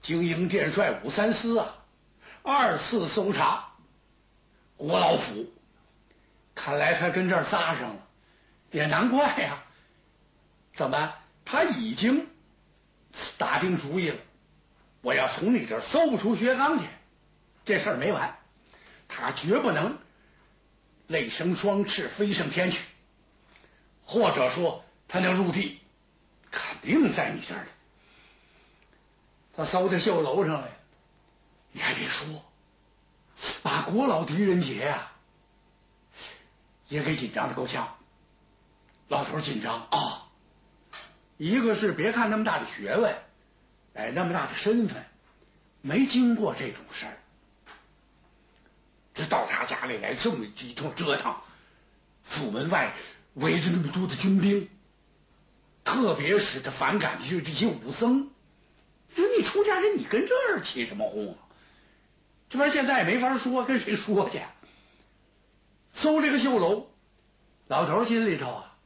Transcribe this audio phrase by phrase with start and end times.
[0.00, 1.74] 经营殿帅武三思啊，
[2.42, 3.72] 二次搜查
[4.76, 5.52] 国老府，
[6.54, 8.06] 看来他跟这儿撒上了，
[8.70, 9.62] 也难怪呀。
[10.72, 11.14] 怎么？
[11.44, 12.28] 他已经
[13.36, 14.16] 打定主意了，
[15.02, 16.84] 我要从你这儿搜不出薛刚去，
[17.64, 18.38] 这事儿没完，
[19.08, 19.98] 他绝不能
[21.08, 22.84] 累生双翅飞上天去，
[24.04, 25.80] 或者说他能入地，
[26.52, 27.66] 肯定在你这儿
[29.60, 30.70] 他搜到绣楼上来，
[31.72, 32.42] 你还别说，
[33.62, 35.12] 把国老狄仁杰呀
[36.88, 37.94] 也给紧张的够呛。
[39.08, 40.28] 老头紧张啊，
[41.36, 43.14] 一个是别看那么大的学问，
[43.92, 45.04] 哎，那么大的身份，
[45.82, 47.18] 没经过这种事儿，
[49.12, 51.36] 这到他家里来这么一通折腾，
[52.22, 52.94] 府门外
[53.34, 54.70] 围着那么多的军兵，
[55.84, 58.30] 特别使他反感的就是这些武僧。
[59.14, 61.38] 说你出家人，你跟这儿起什么哄啊？
[62.48, 64.40] 这边现在也没法说，跟谁说去？
[65.92, 66.88] 搜这个绣楼，
[67.66, 68.76] 老头心里头啊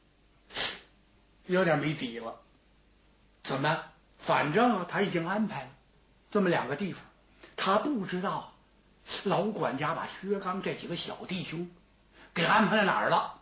[1.45, 2.41] 有点没底了。
[3.43, 3.83] 怎么？
[4.17, 5.69] 反正他已经安排了
[6.31, 7.03] 这么两个地方，
[7.55, 8.53] 他不知道
[9.23, 11.69] 老管家把薛刚这几个小弟兄
[12.33, 13.39] 给安排在哪儿了。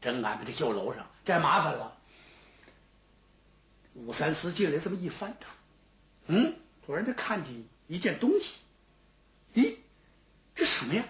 [0.00, 1.96] 真安排在绣楼上，这麻烦了。
[3.94, 5.50] 武三思进来这么一翻腾。
[6.26, 8.56] 嗯，突然他看见一件东西，
[9.54, 9.76] 咦，
[10.54, 11.04] 这什么呀？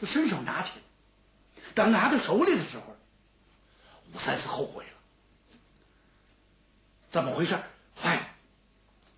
[0.00, 2.96] 他伸手拿起来，等拿到手里的时候，
[4.12, 4.90] 武三思后悔了，
[7.10, 7.58] 怎么回事？
[8.00, 8.34] 坏，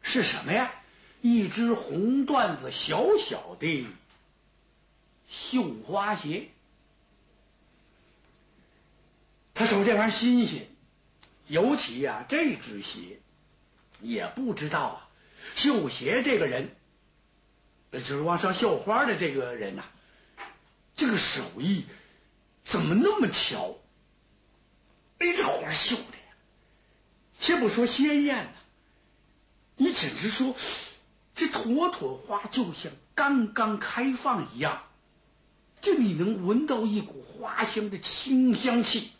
[0.03, 0.73] 是什么呀？
[1.21, 3.87] 一只红缎子小小的
[5.29, 6.49] 绣花鞋。
[9.55, 10.69] 他瞅这玩意新鲜，
[11.47, 13.21] 尤其呀，这只鞋
[14.01, 15.02] 也不知道。
[15.55, 16.75] 绣鞋这个人，
[17.91, 19.85] 就是往上绣花的这个人呐，
[20.97, 21.85] 这个手艺
[22.65, 23.77] 怎么那么巧？
[25.19, 26.35] 哎，这花绣的呀，
[27.39, 28.53] 先不说鲜艳呐，
[29.77, 30.55] 你只是说
[31.35, 34.83] 这朵朵花就像刚刚开放一样，
[35.81, 39.13] 就你能闻到一股花香的清香气。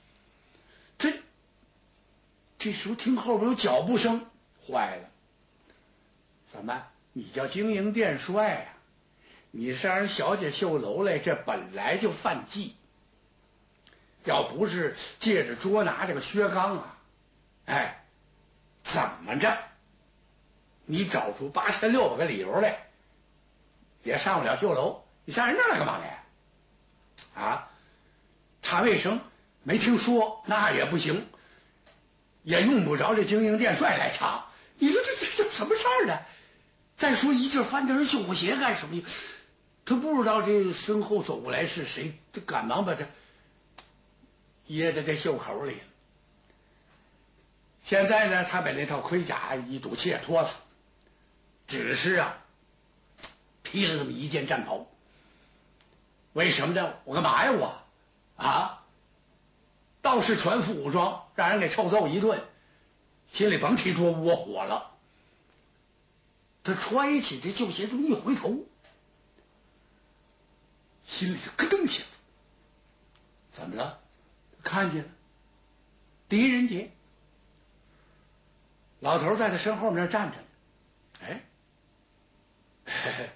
[0.99, 1.13] 这
[2.59, 4.27] 这时候听后边有脚步声，
[4.67, 5.12] 坏了。
[6.53, 6.87] 怎么？
[7.15, 8.65] 你叫经营殿帅呀？
[9.51, 12.77] 你是让人小姐绣楼来，这本来就犯忌。
[14.25, 16.99] 要不是借着捉拿这个薛刚啊，
[17.65, 18.05] 哎，
[18.83, 19.57] 怎么着？
[20.85, 22.87] 你找出八千六百个理由来，
[24.03, 25.03] 也上不了绣楼。
[25.25, 26.25] 你上人那来干嘛来？
[27.43, 27.71] 啊？
[28.61, 29.21] 查卫生
[29.63, 31.27] 没听说，那也不行，
[32.43, 34.47] 也用不着这经营殿帅来查。
[34.77, 36.19] 你说这这这什么事儿呢？
[37.03, 39.03] 再说一阵翻腾人绣鞋干什么呀？
[39.85, 43.07] 他不知道这身后走过来是谁，他赶忙把他
[44.69, 45.79] 掖在这袖口里。
[47.83, 50.51] 现在呢，他把那套盔甲一赌气也脱了，
[51.67, 52.39] 只是啊
[53.65, 54.87] 披了这么一件战袍。
[56.35, 56.95] 为什么呢？
[57.03, 57.51] 我干嘛呀？
[57.51, 57.83] 我
[58.37, 58.85] 啊，
[60.03, 62.41] 倒是全副武装，让人给臭揍一顿，
[63.33, 64.92] 心里甭提多窝火了。
[66.65, 68.65] 他揣起这旧鞋，这么一回头，
[71.07, 72.05] 心里就咯噔一下。
[73.53, 74.01] 怎么了？
[74.63, 75.11] 看见了
[76.29, 76.93] 狄仁杰，
[79.01, 80.39] 老头在他身后面站着。
[81.21, 81.45] 哎，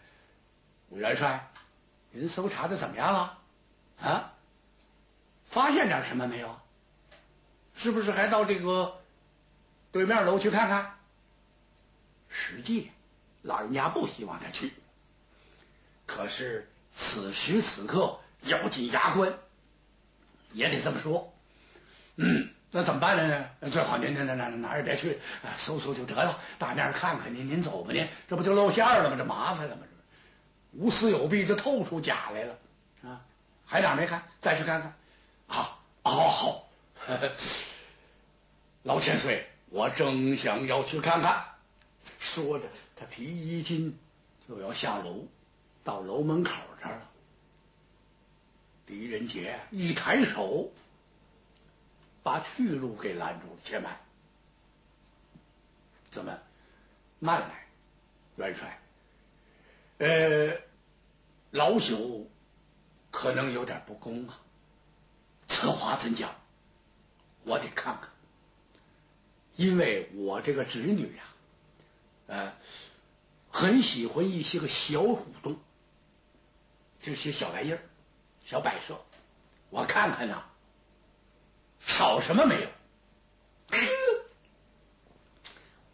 [0.91, 1.51] 武元帅，
[2.13, 3.39] 您搜查的怎么样了？
[4.01, 4.35] 啊，
[5.47, 6.61] 发现点什么没有？
[7.75, 9.03] 是不是还到这个
[9.91, 10.99] 对面楼去看看？
[12.29, 12.93] 实际。
[13.47, 14.73] 老人家不希望他去，
[16.05, 19.35] 可是此时此刻咬紧牙关，
[20.53, 21.33] 也得这么说。
[22.17, 23.49] 嗯，那怎么办呢？
[23.71, 25.21] 最好您您哪哪哪也别去，
[25.57, 29.17] 搜搜就得了，大面看看您您走吧您，这不就露馅了吗？
[29.17, 29.83] 这麻烦了吗？
[30.73, 32.59] 无私有弊就透出假来了
[33.03, 33.23] 啊！
[33.65, 34.25] 还哪没看？
[34.41, 34.95] 再去看看
[35.47, 35.79] 啊！
[36.03, 36.69] 好好，
[38.83, 41.56] 老千岁，我正想要去看看。
[42.19, 42.69] 说着。
[42.97, 43.99] 他提衣襟
[44.49, 45.27] 就要下楼，
[45.85, 46.51] 到楼门口
[46.81, 47.11] 这儿了。
[48.87, 50.73] 狄仁杰一抬手，
[52.23, 53.61] 把去路给拦住了。
[53.65, 53.97] 且慢，
[56.11, 56.39] 怎么
[57.19, 57.67] 慢来，
[58.37, 58.81] 元帅？
[59.99, 60.61] 呃，
[61.51, 62.27] 老朽
[63.11, 64.41] 可能有点不公啊。
[65.49, 66.35] 此话怎讲？
[67.45, 68.11] 我得看看，
[69.55, 71.23] 因为我这个侄女呀，
[72.27, 72.53] 呃。
[73.49, 75.59] 很喜欢一些个小虎洞，
[77.01, 77.81] 这些小玩意儿、
[78.45, 79.01] 小摆设，
[79.71, 80.45] 我看看呐，
[81.81, 82.69] 少什么没有。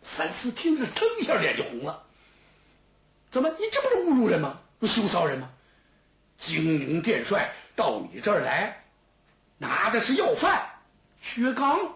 [0.02, 2.04] 三四听着，腾一下脸就红了。
[3.30, 3.50] 怎么？
[3.50, 4.60] 你这不是侮辱人吗？
[4.80, 5.48] 不羞臊人吗？
[6.36, 8.84] 精灵殿帅到你这儿来，
[9.58, 10.80] 拿的是要饭，
[11.20, 11.94] 薛刚，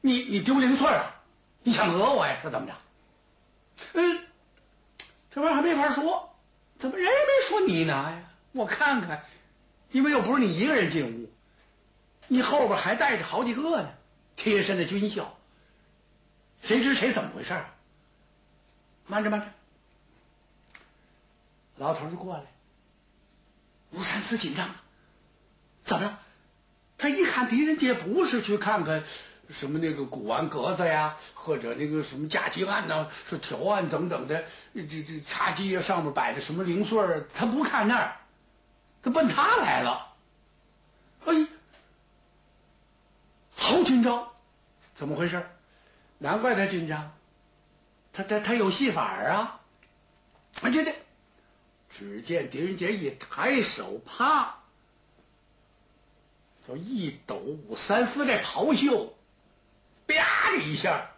[0.00, 1.17] 你你丢零碎啊？
[1.68, 2.34] 你想讹我呀？
[2.40, 2.74] 是怎么着？
[3.92, 4.26] 嗯，
[5.30, 6.34] 这玩意儿还没法说，
[6.78, 8.22] 怎么人也没说你拿呀？
[8.52, 9.26] 我看看，
[9.92, 11.30] 因为又不是你一个人进屋，
[12.26, 13.90] 你后边还带着好几个呢，
[14.34, 15.36] 贴身的军校。
[16.62, 17.62] 谁知谁怎么回事？
[19.06, 19.46] 慢着慢着，
[21.76, 22.44] 老头就过来。
[23.90, 24.70] 吴三思紧张，
[25.84, 26.18] 怎么了？
[26.96, 29.04] 他一看狄仁杰不是去看看
[29.50, 38.16] 什么那个古玩格子呀，或者那个什么价金案呢，是条案等等的，这这茶几呀上面摆的什么零碎儿，他不看那儿，
[39.02, 40.14] 他奔他来了。
[41.24, 41.46] 哎，
[43.56, 44.30] 好紧张，
[44.94, 45.46] 怎么回事？
[46.18, 47.12] 难怪他紧张，
[48.12, 49.60] 他他他有戏法啊！
[50.62, 50.94] 啊，这这，
[51.90, 54.58] 只见狄仁杰一抬手，啪，
[56.66, 59.14] 就一抖武三思这袍袖，
[60.48, 61.10] 啪的一下，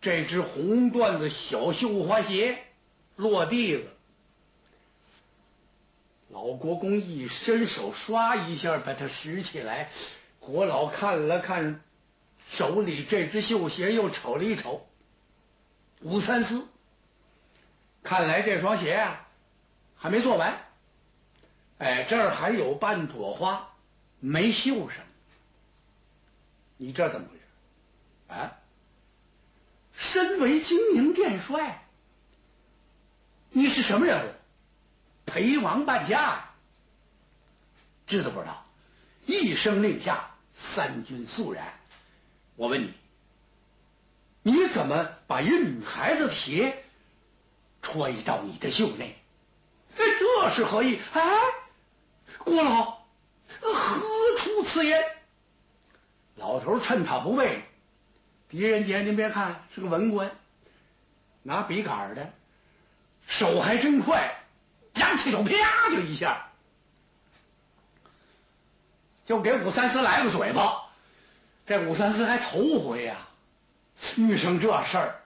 [0.00, 2.58] 这只红缎子小绣花鞋
[3.14, 3.90] 落地了。
[6.28, 9.90] 老国公一伸手，唰一下把它拾起来。
[10.40, 11.80] 国老看了看。
[12.48, 14.86] 手里这只绣鞋又瞅了一瞅，
[16.00, 16.64] 武三思，
[18.04, 19.26] 看来这双鞋啊
[19.96, 20.56] 还没做完，
[21.78, 23.74] 哎，这儿还有半朵花
[24.20, 25.04] 没绣上，
[26.76, 27.26] 你这怎么？
[28.28, 28.58] 啊，
[29.96, 31.82] 身为金营殿帅，
[33.50, 34.30] 你是什么人物？
[35.26, 36.50] 陪王伴驾，
[38.06, 38.64] 知道不知道？
[39.26, 41.74] 一声令下，三军肃然。
[42.54, 42.94] 我问你，
[44.42, 46.84] 你怎么把一女孩子的鞋
[47.82, 49.18] 穿到你的袖内？
[49.96, 51.00] 这是何意？
[51.12, 51.22] 哎，
[52.38, 53.04] 郭老，
[53.60, 55.02] 何出此言？
[56.36, 57.64] 老头趁他不备，
[58.48, 60.30] 狄仁杰，您别看是个文官，
[61.42, 62.30] 拿笔杆的，
[63.26, 64.36] 手还真快，
[64.94, 66.48] 扬起手，啪就一下，
[69.24, 70.82] 就给武三思来个嘴巴。
[71.66, 73.16] 这武三思还头回呀，
[74.16, 75.20] 遇上这事儿，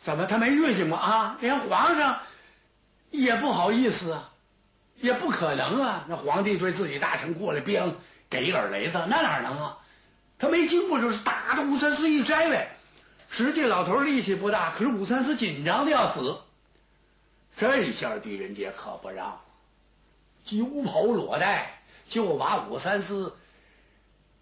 [0.00, 1.38] 怎么他没遇见过啊？
[1.40, 2.20] 连皇上
[3.12, 4.30] 也不好意思啊，
[4.96, 6.06] 也不可能啊。
[6.08, 7.94] 那皇帝对自己大臣过来，鞭
[8.28, 9.78] 给一耳雷子，那哪能啊？
[10.42, 12.76] 他没经过，就是打的武三思一摘呗。
[13.30, 16.40] 实际老头力气不大，可是武三思紧张的要死。
[17.56, 19.40] 这下狄仁杰可不让，
[20.44, 23.36] 九跑裸带就把武三思。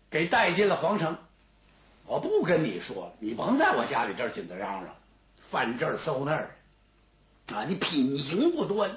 [0.09, 1.19] 给带进了皇城，
[2.07, 4.97] 我不跟你说，你甭在我家里这儿紧着嚷嚷，
[5.51, 6.57] 犯这儿搜那儿
[7.53, 7.67] 啊！
[7.69, 8.97] 你品行不端，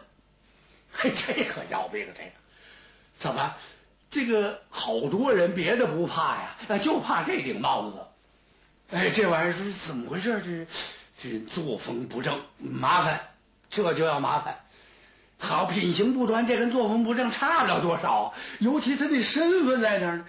[0.94, 2.14] 嘿， 这可要命了！
[2.16, 2.32] 这个
[3.20, 3.54] 怎么？
[4.14, 7.98] 这个好多人别的不怕呀，就怕这顶帽子。
[8.96, 10.40] 哎，这玩意儿是怎么回事？
[10.46, 10.68] 这
[11.18, 13.28] 这作风不正，麻烦，
[13.72, 14.60] 这就要麻烦。
[15.40, 20.26] 好，品行不端，这跟作风不正差不了多少，尤其他的身份在那儿。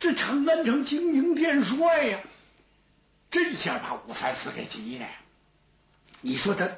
[0.00, 2.20] 这长安城金营殿帅呀，
[3.30, 5.04] 这下把武三思给急的。
[6.22, 6.70] 你说他，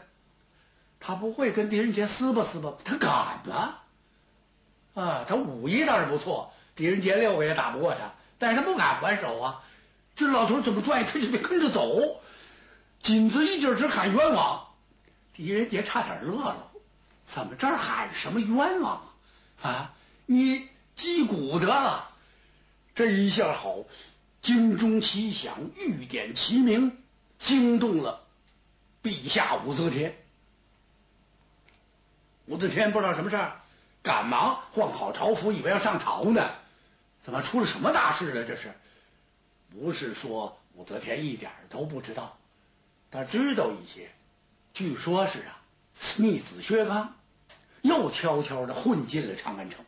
[0.99, 2.73] 他不会跟狄仁杰撕吧撕吧？
[2.85, 3.76] 他敢吗？
[4.94, 9.62] 啊，他武艺倒是不错，狄仁杰六个也打不过他，但是他不敢还手啊。
[10.16, 12.20] 这老头怎么拽，他就得跟着走。
[13.02, 14.66] 紧子一劲直喊冤枉，
[15.32, 16.70] 狄仁杰差点乐了。
[17.25, 19.09] 怎么这儿喊什么冤枉
[19.62, 19.94] 啊？
[20.26, 22.11] 你击鼓得了。
[22.94, 23.85] 这一下好，
[24.42, 26.99] 金钟齐响，玉点齐鸣，
[27.38, 28.26] 惊动了
[29.02, 30.18] 陛下武则天。
[32.47, 33.60] 武则天不知道什么事儿，
[34.02, 36.50] 赶忙换好朝服，以为要上朝呢。
[37.23, 38.45] 怎么出了什么大事了？
[38.45, 38.73] 这是
[39.71, 42.38] 不是说武则天一点都不知道？
[43.11, 44.11] 他知道一些，
[44.73, 45.61] 据说是啊，
[46.16, 47.16] 逆子薛刚
[47.83, 49.85] 又悄悄的混进了长安城。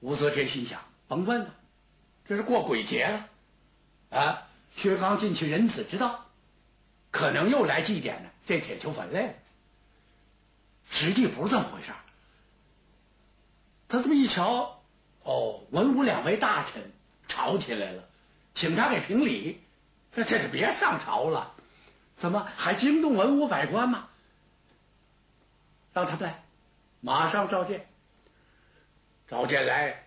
[0.00, 0.80] 武则天心想。
[1.08, 1.54] 甭问了，
[2.28, 3.28] 这是过鬼节了
[4.10, 4.46] 啊！
[4.76, 6.24] 薛刚进去仁子之道，
[7.10, 9.34] 可能又来祭奠呢这铁球坟来了。
[10.90, 11.92] 实际不是这么回事
[13.88, 14.82] 他这么一瞧，
[15.22, 16.92] 哦，文武两位大臣
[17.26, 18.08] 吵起来了，
[18.54, 19.60] 请他给评理。
[20.12, 21.54] 这这是别上朝了，
[22.16, 24.08] 怎么还惊动文武百官吗？
[25.92, 26.44] 让他们来，
[27.00, 27.88] 马上召见。
[29.28, 30.04] 召见来，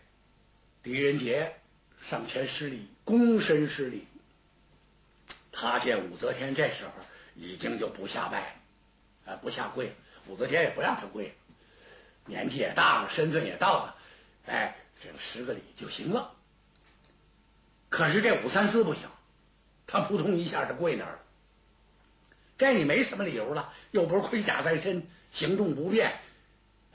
[0.82, 1.56] 狄仁杰
[2.10, 4.06] 上前施礼，躬身施礼。
[5.52, 6.92] 他见武则天这时候
[7.36, 8.58] 已经就不下拜
[9.26, 9.94] 了，啊，不下跪了。
[10.28, 11.36] 武则天也不让他跪，
[12.26, 13.96] 年纪也大了，身份也到了，
[14.46, 16.34] 哎，这个施个礼就行了。
[17.90, 19.04] 可是这武三思不行，
[19.86, 21.20] 他扑通一下就跪那儿了。
[22.58, 26.14] 这你没什么理由了，又不是盔甲在身，行动不便，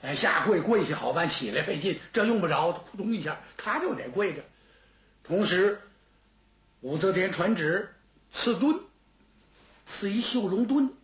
[0.03, 4.43] 哎，下跪跪下好办，起来费劲，这用不着，扑通一下他就得跪着。
[5.25, 5.83] 同时，
[6.81, 7.95] 武则天传旨
[8.33, 8.81] 赐墩，
[9.85, 10.95] 赐一绣龙墩，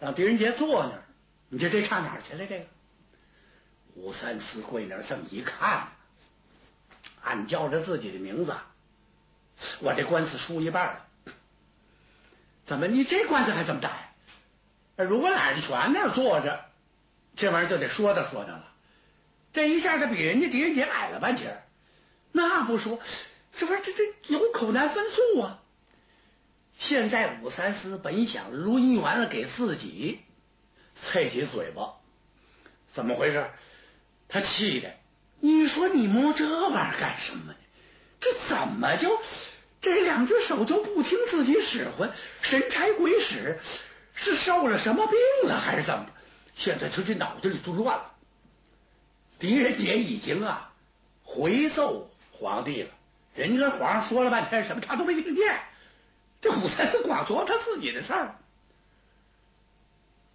[0.00, 1.04] 让狄仁杰坐那儿。
[1.50, 2.46] 你说这差哪儿去了？
[2.46, 2.66] 这个
[3.94, 5.88] 武三思跪那儿这么一看，
[7.22, 8.54] 俺叫着自己的名字，
[9.80, 11.06] 我这官司输一半了。
[12.66, 14.04] 怎么你这官司还这么打呀？
[14.96, 16.66] 如果俩人全那儿坐着，
[17.34, 18.70] 这玩意儿就得说道说道了。
[19.54, 21.62] 这一下子比人家狄仁杰矮了半截
[22.30, 23.00] 那不说，
[23.56, 25.62] 这不是这这有口难分诉啊。
[26.76, 30.20] 现在武三思本想抡圆了给自己。
[31.02, 31.94] 啐起嘴巴，
[32.92, 33.50] 怎么回事？
[34.28, 34.94] 他气的，
[35.40, 37.58] 你说你摸这玩意儿干什么呢？
[38.20, 39.18] 这怎么就
[39.80, 42.12] 这两只手就不听自己使唤，
[42.42, 43.58] 神差鬼使？
[44.14, 46.06] 是受了什么病了，还是怎么？
[46.56, 48.12] 现在他这脑子里都乱了。
[49.38, 50.72] 狄仁杰已经啊
[51.22, 52.90] 回奏皇帝了，
[53.36, 55.60] 人家跟皇上说了半天，什么他都没听见。
[56.40, 58.34] 这武三思光琢磨他自己的事儿。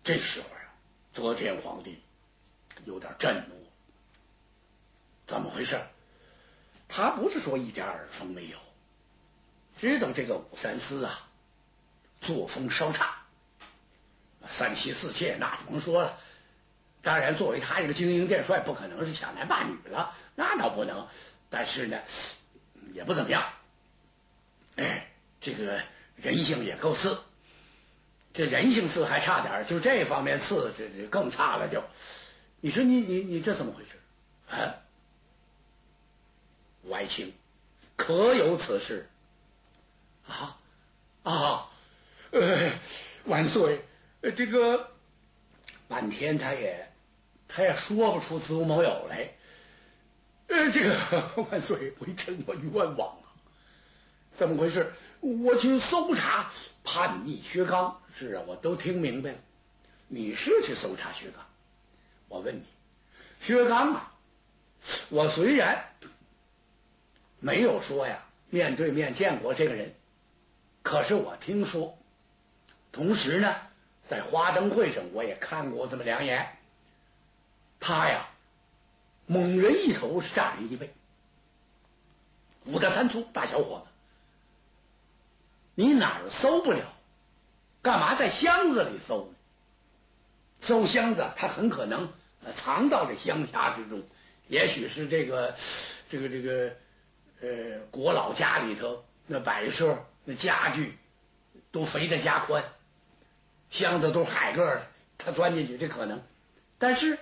[0.03, 0.60] 这时候啊，
[1.13, 2.01] 则天皇帝
[2.86, 3.55] 有点震怒，
[5.25, 5.79] 怎么回事？
[6.89, 8.57] 他不是说一点耳风没有，
[9.77, 11.27] 知道这个武三思啊，
[12.22, 13.24] 作风稍差，
[14.45, 16.19] 三妻四妾那甭说了。
[17.01, 21.07] 当然，作为他一个精英殿帅，不可能是抢男霸女了，那倒不能。
[21.50, 22.00] 但是呢，
[22.93, 23.51] 也不怎么样。
[24.75, 25.81] 哎，这个
[26.15, 27.24] 人性也够次。
[28.34, 31.70] 这人性次还差点，就这方面次，这这更差了。
[31.70, 31.84] 就
[32.62, 33.92] 你说你你你这怎么回事？
[34.50, 34.75] 啊，
[36.84, 37.34] 外卿
[37.96, 39.08] 可有此事？
[40.28, 40.58] 啊
[41.24, 41.70] 啊，
[42.32, 42.72] 呃，
[43.25, 43.86] 万岁，
[44.36, 44.90] 这个
[45.88, 46.92] 半天他也
[47.48, 49.32] 他也说不出子无某有来。
[50.48, 53.30] 呃，这个万岁，微臣我冤枉啊！
[54.34, 54.92] 怎么回事？
[55.20, 56.52] 我去搜查
[56.84, 58.02] 叛逆薛刚。
[58.16, 59.38] 是啊，我都听明白了。
[60.08, 61.46] 你是去搜查薛刚？
[62.28, 62.63] 我问你，
[63.42, 64.13] 薛刚啊，
[65.10, 65.94] 我虽然
[67.40, 69.96] 没有说呀，面对面见过这个人，
[70.84, 71.98] 可是我听说，
[72.92, 73.56] 同时呢，
[74.08, 76.58] 在花灯会上我也看过这么两眼。
[77.80, 78.30] 他呀，
[79.25, 80.94] 猛人一头，是炸人一背，
[82.66, 83.92] 五大三粗大小伙子，
[85.75, 86.94] 你哪儿搜不了？
[87.82, 89.36] 干嘛在箱子里搜呢？
[90.62, 92.13] 搜箱子，他很可能
[92.56, 94.03] 藏到这乡下之中，
[94.48, 95.53] 也许是这个
[96.10, 96.75] 这个这个
[97.42, 100.98] 呃国老家里头那摆设、那家具
[101.72, 102.63] 都肥的加宽，
[103.70, 104.88] 箱子都海个的，
[105.18, 106.24] 他钻进去这可能。
[106.77, 107.20] 但是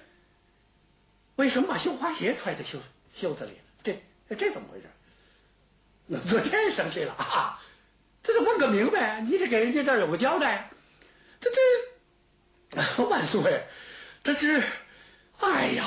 [1.38, 2.80] 为什么把绣花鞋揣在袖
[3.16, 3.54] 袖子里？
[3.82, 4.00] 这
[4.36, 4.86] 这怎么回事？
[6.06, 7.60] 那昨天生气了啊！
[8.24, 10.70] 这得问个明白，你得给人家这儿有个交代。
[11.40, 11.50] 这
[12.70, 13.64] 这万岁，
[14.24, 14.62] 他这，
[15.40, 15.86] 哎呀，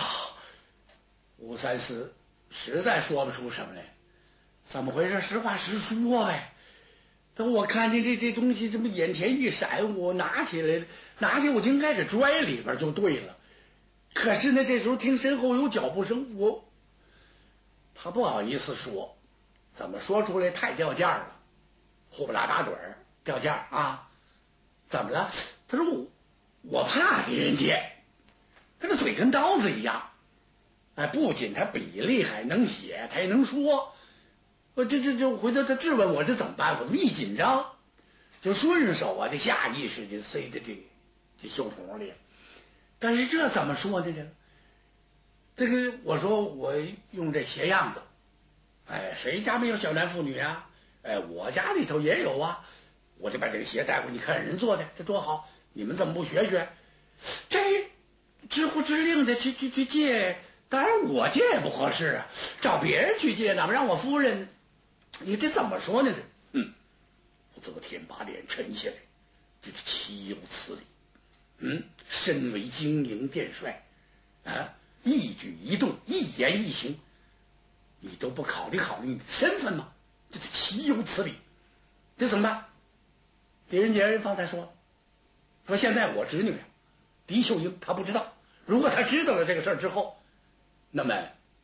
[1.37, 2.13] 吴三思
[2.51, 3.95] 实在说不出什么来，
[4.65, 5.21] 怎么回事？
[5.21, 6.53] 实话实说呗。
[7.37, 10.87] 等我看见这这东西，这么眼前一闪，我拿起来，
[11.19, 13.37] 拿起我就应该是拽里边就对了。
[14.13, 16.65] 可是呢，这时候听身后有脚步声，我
[17.95, 19.17] 他不好意思说，
[19.75, 21.34] 怎么说出来太掉价了。
[22.17, 24.09] 呼不拉打盹儿掉价啊？
[24.89, 25.31] 怎么了？
[25.67, 26.07] 他说我
[26.63, 27.91] 我怕狄仁杰，
[28.79, 30.11] 他这嘴跟刀子一样。
[30.95, 33.93] 哎，不仅他笔厉害能写，他也能说。
[34.75, 36.79] 我这这这回头他质问我这怎么办？
[36.81, 37.73] 我一紧张
[38.43, 40.87] 就顺手啊，这下意识就塞在这
[41.43, 42.13] 这袖筒里。
[43.01, 44.07] 但是这怎么说呢？
[45.57, 46.75] 这这个我说我
[47.11, 48.01] 用这鞋样子，
[48.87, 50.69] 哎，谁家没有小男妇女啊？
[51.05, 52.67] 哎，我家里头也有啊，
[53.19, 55.49] 我就把这个鞋带过去，看人做的，这多好！
[55.75, 56.69] 你们怎么不学学？
[57.51, 57.91] 这
[58.49, 60.39] 知乎知令的去去去借，
[60.71, 62.27] 当然我借也不合适啊，
[62.63, 64.49] 找别人去借，哪么让我夫人？
[65.21, 66.11] 你这怎么说呢？
[66.11, 66.23] 这，
[66.59, 66.73] 嗯，
[67.55, 68.97] 武则天把脸沉下来，
[69.61, 70.81] 这是岂有此理！
[71.59, 73.85] 嗯，身为经营殿帅
[74.45, 76.99] 啊，一举一动、一言一行，
[78.01, 79.93] 你都不考虑考虑你的身份吗？
[80.35, 81.37] 这是岂有此理！
[82.19, 82.67] 这怎么办？
[83.71, 84.75] 狄仁杰方才说，
[85.65, 86.57] 说现在我侄女
[87.29, 88.33] 狄秀英她不知道，
[88.67, 90.19] 如果她知道了这个事儿之后，
[90.91, 91.15] 那么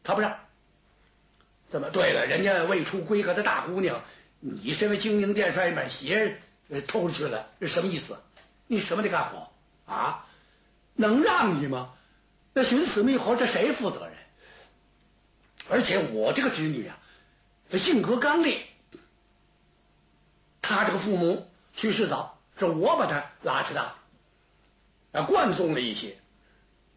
[0.04, 0.38] 她不让。
[1.68, 1.90] 怎么？
[1.90, 4.04] 对了，人家未出闺阁的大姑娘，
[4.38, 6.38] 你身为精英殿帅，把鞋
[6.86, 8.18] 偷出去了，是什么意思？
[8.68, 9.50] 你什么的干活
[9.86, 10.26] 啊？
[10.94, 11.94] 能让你吗？
[12.52, 14.14] 那寻死觅活，这谁负责任？
[15.68, 16.98] 而且我这个侄女啊，
[17.70, 18.66] 他性格刚烈，
[20.60, 23.94] 他这个父母去世早，是我把他拉扯大
[25.12, 26.18] 的，啊，惯纵了一些，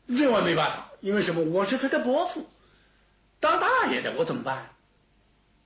[0.07, 1.43] 这我没办法，因为什么？
[1.43, 2.49] 我是他的伯父。
[3.39, 4.73] 当大爷的我怎么办？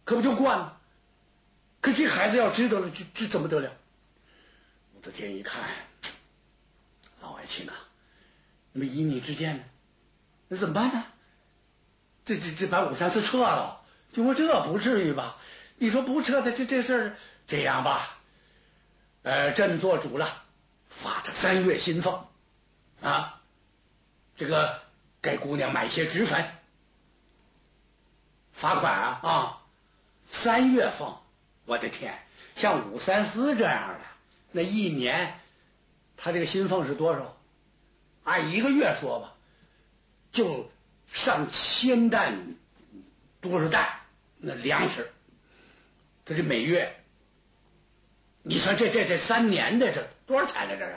[0.04, 0.82] 可不就惯了？
[1.80, 3.72] 可这孩子要知道了，这这怎么得了？
[4.96, 5.64] 武则天一看，
[7.22, 7.74] 老爱卿啊，
[8.74, 9.64] 那么以你之见呢？
[10.50, 11.06] 那怎么办呢？
[12.26, 13.86] 这这这把武三思撤了？
[14.18, 15.38] 就说这不至于吧？
[15.78, 18.18] 你说不撤的这这事儿，这样吧，
[19.22, 20.28] 呃，朕做主了，
[20.90, 22.28] 发他三月薪俸
[23.00, 23.40] 啊，
[24.36, 24.82] 这个
[25.22, 26.44] 给姑娘买些脂粉。
[28.52, 29.62] 罚款啊啊！
[30.26, 31.22] 三月俸，
[31.66, 32.20] 我的天！
[32.56, 34.00] 像武三思这样的，
[34.52, 35.40] 那一年
[36.18, 37.38] 他这个薪俸是多少？
[38.24, 39.36] 按一个月说吧，
[40.32, 40.72] 就
[41.06, 42.56] 上千担
[43.42, 43.97] 多少担
[44.40, 45.12] 那粮食，
[46.26, 46.96] 他这每月，
[48.44, 50.78] 你说这这这三年的这多少钱呢？
[50.78, 50.96] 这是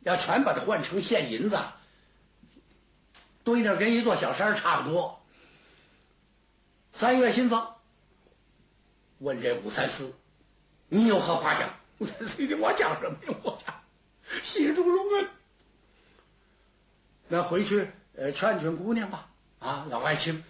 [0.00, 1.58] 要全把它换成现银子，
[3.44, 5.20] 堆那跟一座小山差不多。
[6.92, 7.74] 三月新风，
[9.18, 10.14] 问这武三思，
[10.88, 11.74] 你有何话讲？
[11.98, 13.34] 武三思，我讲什么呀？
[13.42, 13.82] 我讲，
[14.42, 15.28] 心中如问。
[17.28, 19.28] 那回去呃劝劝姑娘吧。
[19.58, 20.44] 啊，老爱卿，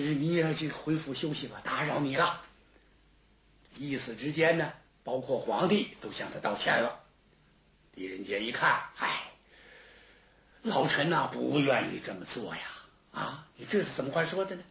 [0.00, 2.42] 你也去回府休息吧，打扰你了。
[3.76, 4.72] 一时之间呢，
[5.04, 7.00] 包括皇帝都向他道歉了。
[7.94, 9.32] 狄仁杰一看，唉，
[10.62, 12.62] 老臣呐不愿意这么做呀。
[13.12, 14.62] 啊，你这是怎么话说的呢？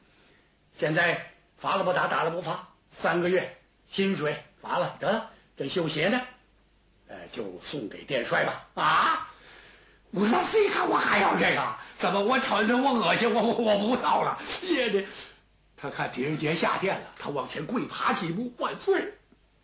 [0.78, 3.58] 现在罚了不打，打了不罚，三个月
[3.90, 5.32] 薪水罚了得了。
[5.58, 6.22] 这绣鞋呢，
[7.08, 8.68] 呃，就送给殿帅吧。
[8.76, 9.34] 啊，
[10.16, 11.76] 武三思一看，我还要这个？
[11.96, 13.34] 怎么我瞅着我恶心？
[13.34, 14.40] 我我我不要了。
[14.62, 15.06] 爹爹，
[15.76, 19.14] 他看狄仁杰下殿了，他往前跪爬几步，万岁！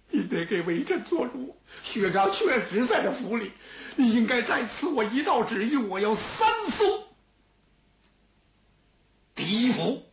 [0.09, 3.53] 你得给为朕做主，薛章确实在这府里，
[3.95, 7.05] 你应该再赐我一道旨意，我要三送
[9.35, 10.03] 狄府。